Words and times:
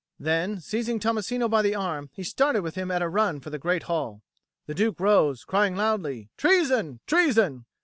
Then 0.19 0.59
seizing 0.59 0.99
Tommasino 0.99 1.47
by 1.47 1.61
the 1.61 1.75
arm 1.75 2.09
he 2.11 2.23
started 2.23 2.63
with 2.63 2.73
him 2.73 2.89
at 2.89 3.03
a 3.03 3.07
run 3.07 3.39
for 3.39 3.51
the 3.51 3.59
great 3.59 3.83
hall. 3.83 4.23
The 4.65 4.73
Duke 4.73 4.99
rose, 4.99 5.43
crying 5.43 5.75
loudly, 5.75 6.31
"Treason, 6.37 7.01
treason!" 7.05 7.65